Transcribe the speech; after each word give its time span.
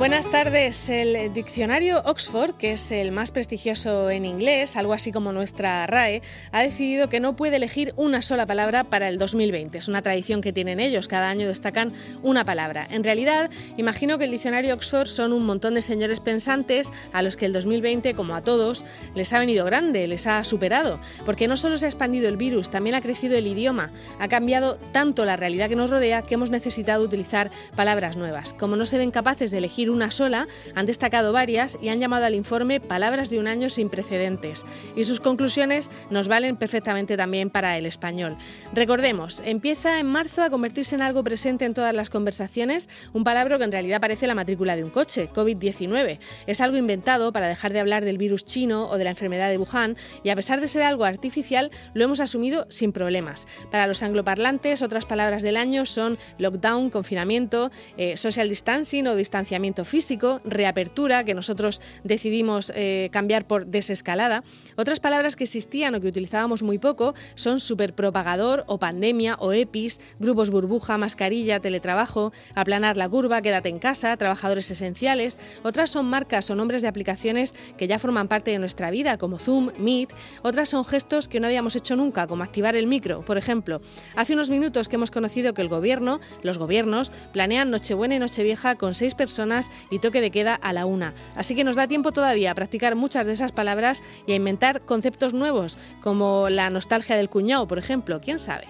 Buenas 0.00 0.30
tardes. 0.30 0.88
El 0.88 1.30
diccionario 1.34 2.00
Oxford, 2.06 2.54
que 2.54 2.72
es 2.72 2.90
el 2.90 3.12
más 3.12 3.32
prestigioso 3.32 4.08
en 4.08 4.24
inglés, 4.24 4.74
algo 4.76 4.94
así 4.94 5.12
como 5.12 5.30
nuestra 5.30 5.86
RAE, 5.86 6.22
ha 6.52 6.62
decidido 6.62 7.10
que 7.10 7.20
no 7.20 7.36
puede 7.36 7.56
elegir 7.56 7.92
una 7.96 8.22
sola 8.22 8.46
palabra 8.46 8.84
para 8.84 9.08
el 9.08 9.18
2020. 9.18 9.76
Es 9.76 9.88
una 9.88 10.00
tradición 10.00 10.40
que 10.40 10.54
tienen 10.54 10.80
ellos, 10.80 11.06
cada 11.06 11.28
año 11.28 11.46
destacan 11.46 11.92
una 12.22 12.46
palabra. 12.46 12.88
En 12.90 13.04
realidad, 13.04 13.50
imagino 13.76 14.16
que 14.16 14.24
el 14.24 14.30
diccionario 14.30 14.72
Oxford 14.72 15.06
son 15.06 15.34
un 15.34 15.44
montón 15.44 15.74
de 15.74 15.82
señores 15.82 16.20
pensantes 16.20 16.90
a 17.12 17.20
los 17.20 17.36
que 17.36 17.44
el 17.44 17.52
2020, 17.52 18.14
como 18.14 18.34
a 18.34 18.40
todos, 18.40 18.86
les 19.14 19.30
ha 19.34 19.38
venido 19.38 19.66
grande, 19.66 20.06
les 20.06 20.26
ha 20.26 20.44
superado, 20.44 20.98
porque 21.26 21.46
no 21.46 21.58
solo 21.58 21.76
se 21.76 21.84
ha 21.84 21.90
expandido 21.90 22.26
el 22.30 22.38
virus, 22.38 22.70
también 22.70 22.96
ha 22.96 23.02
crecido 23.02 23.36
el 23.36 23.46
idioma, 23.46 23.90
ha 24.18 24.28
cambiado 24.28 24.76
tanto 24.92 25.26
la 25.26 25.36
realidad 25.36 25.68
que 25.68 25.76
nos 25.76 25.90
rodea 25.90 26.22
que 26.22 26.36
hemos 26.36 26.48
necesitado 26.48 27.04
utilizar 27.04 27.50
palabras 27.76 28.16
nuevas. 28.16 28.54
Como 28.54 28.76
no 28.76 28.86
se 28.86 28.96
ven 28.96 29.10
capaces 29.10 29.50
de 29.50 29.58
elegir 29.58 29.89
una 29.90 30.10
sola, 30.10 30.48
han 30.74 30.86
destacado 30.86 31.32
varias 31.32 31.78
y 31.80 31.88
han 31.88 32.00
llamado 32.00 32.26
al 32.26 32.34
informe 32.34 32.80
Palabras 32.80 33.30
de 33.30 33.38
un 33.38 33.46
año 33.46 33.68
sin 33.70 33.88
precedentes. 33.88 34.64
Y 34.96 35.04
sus 35.04 35.20
conclusiones 35.20 35.90
nos 36.10 36.28
valen 36.28 36.56
perfectamente 36.56 37.16
también 37.16 37.50
para 37.50 37.76
el 37.76 37.86
español. 37.86 38.36
Recordemos, 38.72 39.42
empieza 39.44 40.00
en 40.00 40.06
marzo 40.06 40.42
a 40.42 40.50
convertirse 40.50 40.94
en 40.94 41.02
algo 41.02 41.24
presente 41.24 41.64
en 41.64 41.74
todas 41.74 41.94
las 41.94 42.10
conversaciones, 42.10 42.88
un 43.12 43.24
palabra 43.24 43.58
que 43.58 43.64
en 43.64 43.72
realidad 43.72 44.00
parece 44.00 44.26
la 44.26 44.34
matrícula 44.34 44.76
de 44.76 44.84
un 44.84 44.90
coche, 44.90 45.28
COVID-19. 45.28 46.18
Es 46.46 46.60
algo 46.60 46.76
inventado 46.76 47.32
para 47.32 47.48
dejar 47.48 47.72
de 47.72 47.80
hablar 47.80 48.04
del 48.04 48.18
virus 48.18 48.44
chino 48.44 48.88
o 48.88 48.98
de 48.98 49.04
la 49.04 49.10
enfermedad 49.10 49.50
de 49.50 49.58
Wuhan 49.58 49.96
y 50.22 50.30
a 50.30 50.36
pesar 50.36 50.60
de 50.60 50.68
ser 50.68 50.82
algo 50.82 51.04
artificial, 51.04 51.70
lo 51.94 52.04
hemos 52.04 52.20
asumido 52.20 52.66
sin 52.68 52.92
problemas. 52.92 53.46
Para 53.70 53.86
los 53.86 54.02
angloparlantes, 54.02 54.82
otras 54.82 55.06
palabras 55.06 55.42
del 55.42 55.56
año 55.56 55.86
son 55.86 56.18
lockdown, 56.38 56.90
confinamiento, 56.90 57.70
eh, 57.96 58.16
social 58.16 58.48
distancing 58.48 59.06
o 59.06 59.16
distanciamiento 59.16 59.79
físico, 59.84 60.40
reapertura, 60.44 61.24
que 61.24 61.34
nosotros 61.34 61.80
decidimos 62.04 62.72
eh, 62.74 63.08
cambiar 63.12 63.46
por 63.46 63.66
desescalada. 63.66 64.42
Otras 64.76 65.00
palabras 65.00 65.36
que 65.36 65.44
existían 65.44 65.94
o 65.94 66.00
que 66.00 66.08
utilizábamos 66.08 66.62
muy 66.62 66.78
poco 66.78 67.14
son 67.34 67.60
superpropagador 67.60 68.64
o 68.66 68.78
pandemia 68.78 69.36
o 69.38 69.52
EPIs, 69.52 70.00
grupos 70.18 70.50
burbuja, 70.50 70.98
mascarilla, 70.98 71.60
teletrabajo, 71.60 72.32
aplanar 72.54 72.96
la 72.96 73.08
curva, 73.08 73.42
quédate 73.42 73.68
en 73.68 73.78
casa, 73.78 74.16
trabajadores 74.16 74.70
esenciales. 74.70 75.38
Otras 75.62 75.90
son 75.90 76.06
marcas 76.06 76.50
o 76.50 76.54
nombres 76.54 76.82
de 76.82 76.88
aplicaciones 76.88 77.54
que 77.76 77.86
ya 77.86 77.98
forman 77.98 78.28
parte 78.28 78.50
de 78.50 78.58
nuestra 78.58 78.90
vida, 78.90 79.18
como 79.18 79.38
Zoom, 79.38 79.70
Meet. 79.78 80.12
Otras 80.42 80.68
son 80.68 80.84
gestos 80.84 81.28
que 81.28 81.40
no 81.40 81.46
habíamos 81.46 81.76
hecho 81.76 81.96
nunca, 81.96 82.26
como 82.26 82.42
activar 82.42 82.76
el 82.76 82.86
micro, 82.86 83.24
por 83.24 83.38
ejemplo. 83.38 83.80
Hace 84.16 84.34
unos 84.34 84.50
minutos 84.50 84.88
que 84.88 84.96
hemos 84.96 85.10
conocido 85.10 85.54
que 85.54 85.62
el 85.62 85.68
gobierno, 85.68 86.20
los 86.42 86.58
gobiernos, 86.58 87.10
planean 87.32 87.70
Nochebuena 87.70 88.16
y 88.16 88.18
Nochevieja 88.18 88.74
con 88.76 88.94
seis 88.94 89.14
personas 89.14 89.69
y 89.90 89.98
toque 89.98 90.20
de 90.20 90.30
queda 90.30 90.54
a 90.54 90.72
la 90.72 90.86
una. 90.86 91.14
Así 91.36 91.54
que 91.54 91.64
nos 91.64 91.76
da 91.76 91.88
tiempo 91.88 92.12
todavía 92.12 92.50
a 92.50 92.54
practicar 92.54 92.96
muchas 92.96 93.26
de 93.26 93.32
esas 93.32 93.52
palabras 93.52 94.02
y 94.26 94.32
a 94.32 94.36
inventar 94.36 94.82
conceptos 94.82 95.34
nuevos, 95.34 95.78
como 96.02 96.48
la 96.48 96.70
nostalgia 96.70 97.16
del 97.16 97.30
cuñado, 97.30 97.66
por 97.66 97.78
ejemplo. 97.78 98.20
¿Quién 98.20 98.38
sabe? 98.38 98.66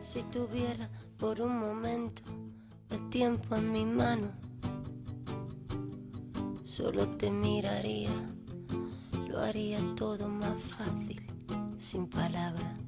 Si 0.00 0.22
tuviera 0.24 0.88
por 1.18 1.40
un 1.40 1.58
momento 1.58 2.22
el 2.90 3.08
tiempo 3.10 3.56
en 3.56 3.72
mi 3.72 3.84
mano, 3.84 4.32
solo 6.62 7.08
te 7.16 7.30
miraría, 7.30 8.10
lo 9.28 9.40
haría 9.40 9.78
todo 9.96 10.28
más 10.28 10.62
fácil, 10.62 11.22
sin 11.78 12.06
palabras, 12.06 12.78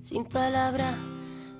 sin 0.00 0.24
palabras 0.24 0.94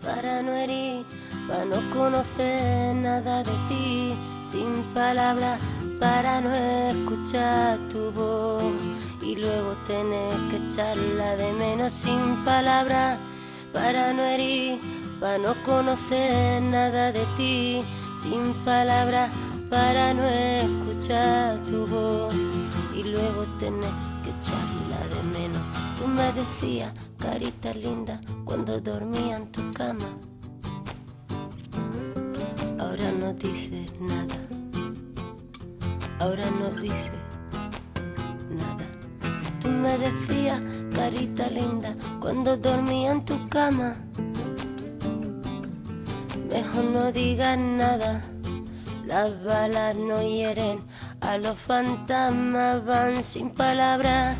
para 0.02 0.42
no 0.42 0.52
herir, 0.52 1.06
para 1.46 1.64
no 1.64 1.76
conocer 1.94 2.94
nada 2.96 3.42
de 3.42 3.52
ti, 3.68 4.12
sin 4.44 4.82
palabras, 4.94 5.60
para 6.00 6.40
no 6.40 6.52
escuchar 6.52 7.78
tu 7.88 8.10
voz 8.10 8.64
y 9.20 9.36
luego 9.36 9.72
tener 9.86 10.32
que 10.50 10.56
echarla 10.56 11.36
de 11.36 11.52
menos 11.52 11.92
sin 11.92 12.44
palabras, 12.44 13.18
para 13.72 14.12
no 14.12 14.22
herir, 14.22 14.80
para 15.20 15.38
no 15.38 15.54
conocer 15.64 16.60
nada 16.62 17.12
de 17.12 17.24
ti, 17.36 17.82
sin 18.18 18.52
palabras, 18.64 19.30
para 19.70 20.12
no 20.12 20.24
escuchar 20.24 21.58
tu 21.62 21.86
voz 21.86 22.34
y 22.94 23.04
luego 23.04 23.44
tener 23.58 23.90
que 24.22 24.30
echarla 24.30 25.06
de 25.08 25.22
menos. 25.38 25.62
Tú 25.96 26.08
me 26.08 26.32
decías, 26.32 26.92
carita 27.18 27.72
linda, 27.72 28.20
cuando 28.44 28.80
dormía 28.80 29.36
en 29.36 29.52
tu 29.52 29.72
cama. 29.72 30.31
Dices 33.38 33.90
nada. 34.00 34.36
Ahora 36.18 36.44
no 36.58 36.70
dices 36.80 37.10
nada. 38.50 38.86
Tú 39.60 39.68
me 39.68 39.98
decías, 39.98 40.60
carita 40.94 41.48
linda, 41.48 41.96
cuando 42.20 42.56
dormía 42.56 43.12
en 43.12 43.24
tu 43.24 43.48
cama. 43.48 43.96
Mejor 46.50 46.84
no 46.84 47.12
digas 47.12 47.58
nada. 47.58 48.22
Las 49.06 49.42
balas 49.44 49.96
no 49.96 50.22
hieren, 50.22 50.84
a 51.20 51.36
los 51.36 51.58
fantasmas 51.58 52.84
van 52.84 53.22
sin 53.24 53.50
palabras 53.50 54.36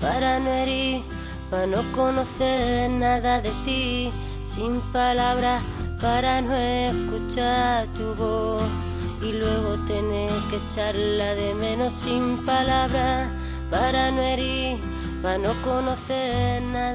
para 0.00 0.40
no 0.40 0.50
herir, 0.50 1.02
para 1.50 1.66
no 1.66 1.82
conocer 1.92 2.90
nada 2.90 3.40
de 3.40 3.50
ti, 3.64 4.10
sin 4.44 4.80
palabras, 4.92 5.62
para 6.00 6.42
no 6.42 6.54
escuchar 6.54 7.86
tu 7.96 8.14
voz 8.14 8.62
y 9.22 9.32
luego 9.32 9.76
tener 9.86 10.30
que 10.50 10.56
echarla 10.56 11.34
de 11.34 11.54
menos 11.54 11.94
sin 11.94 12.44
palabras, 12.44 13.28
para 13.70 14.10
no 14.10 14.20
herir, 14.20 14.78
para 15.22 15.38
no 15.38 15.52
conocer 15.62 16.62
nada. 16.72 16.86